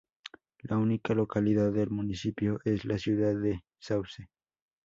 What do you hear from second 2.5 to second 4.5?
es la ciudad de Sauce.